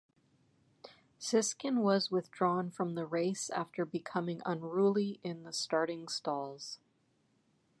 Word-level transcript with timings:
Siskin 1.19 1.81
was 1.83 2.09
withdrawn 2.09 2.71
from 2.71 2.95
the 2.95 3.05
race 3.05 3.51
after 3.51 3.85
becoming 3.85 4.41
unruly 4.47 5.19
in 5.21 5.43
the 5.43 5.53
starting 5.53 6.07
stalls. 6.07 6.79